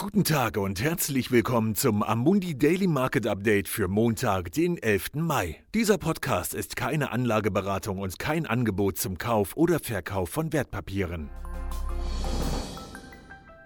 [0.00, 5.16] Guten Tag und herzlich willkommen zum Amundi Daily Market Update für Montag, den 11.
[5.16, 5.62] Mai.
[5.74, 11.28] Dieser Podcast ist keine Anlageberatung und kein Angebot zum Kauf oder Verkauf von Wertpapieren.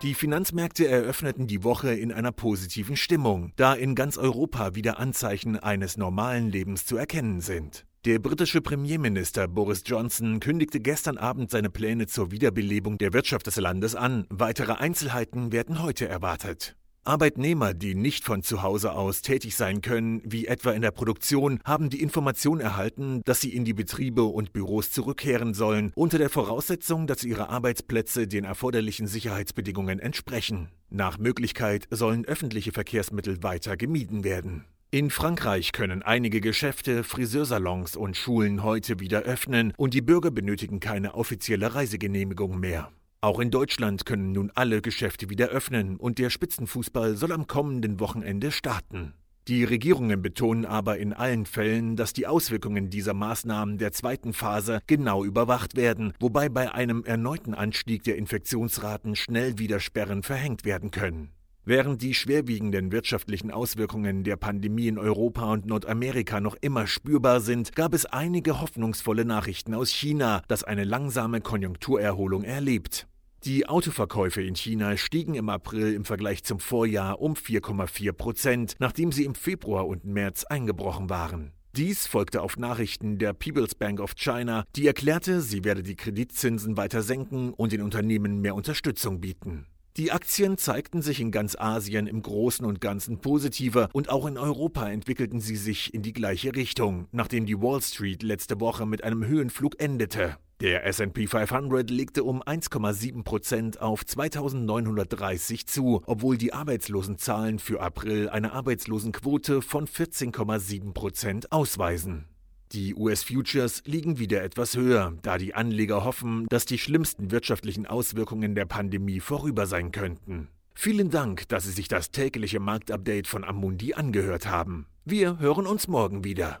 [0.00, 5.58] Die Finanzmärkte eröffneten die Woche in einer positiven Stimmung, da in ganz Europa wieder Anzeichen
[5.58, 7.84] eines normalen Lebens zu erkennen sind.
[8.04, 13.54] Der britische Premierminister Boris Johnson kündigte gestern Abend seine Pläne zur Wiederbelebung der Wirtschaft des
[13.54, 14.26] Landes an.
[14.28, 16.74] Weitere Einzelheiten werden heute erwartet.
[17.04, 21.60] Arbeitnehmer, die nicht von zu Hause aus tätig sein können, wie etwa in der Produktion,
[21.64, 26.28] haben die Information erhalten, dass sie in die Betriebe und Büros zurückkehren sollen, unter der
[26.28, 30.70] Voraussetzung, dass ihre Arbeitsplätze den erforderlichen Sicherheitsbedingungen entsprechen.
[30.90, 34.64] Nach Möglichkeit sollen öffentliche Verkehrsmittel weiter gemieden werden.
[34.94, 40.80] In Frankreich können einige Geschäfte, Friseursalons und Schulen heute wieder öffnen und die Bürger benötigen
[40.80, 42.90] keine offizielle Reisegenehmigung mehr.
[43.22, 48.00] Auch in Deutschland können nun alle Geschäfte wieder öffnen und der Spitzenfußball soll am kommenden
[48.00, 49.14] Wochenende starten.
[49.48, 54.80] Die Regierungen betonen aber in allen Fällen, dass die Auswirkungen dieser Maßnahmen der zweiten Phase
[54.86, 60.90] genau überwacht werden, wobei bei einem erneuten Anstieg der Infektionsraten schnell wieder Sperren verhängt werden
[60.90, 61.30] können.
[61.64, 67.76] Während die schwerwiegenden wirtschaftlichen Auswirkungen der Pandemie in Europa und Nordamerika noch immer spürbar sind,
[67.76, 73.06] gab es einige hoffnungsvolle Nachrichten aus China, das eine langsame Konjunkturerholung erlebt.
[73.44, 79.12] Die Autoverkäufe in China stiegen im April im Vergleich zum Vorjahr um 4,4 Prozent, nachdem
[79.12, 81.52] sie im Februar und März eingebrochen waren.
[81.76, 86.76] Dies folgte auf Nachrichten der People's Bank of China, die erklärte, sie werde die Kreditzinsen
[86.76, 89.66] weiter senken und den Unternehmen mehr Unterstützung bieten.
[89.98, 94.38] Die Aktien zeigten sich in ganz Asien im Großen und Ganzen positiver und auch in
[94.38, 99.04] Europa entwickelten sie sich in die gleiche Richtung, nachdem die Wall Street letzte Woche mit
[99.04, 100.38] einem Höhenflug endete.
[100.62, 108.30] Der SP 500 legte um 1,7 Prozent auf 2930 zu, obwohl die Arbeitslosenzahlen für April
[108.30, 112.31] eine Arbeitslosenquote von 14,7 Prozent ausweisen.
[112.72, 118.54] Die US-Futures liegen wieder etwas höher, da die Anleger hoffen, dass die schlimmsten wirtschaftlichen Auswirkungen
[118.54, 120.48] der Pandemie vorüber sein könnten.
[120.74, 124.86] Vielen Dank, dass Sie sich das tägliche Marktupdate von Amundi angehört haben.
[125.04, 126.60] Wir hören uns morgen wieder.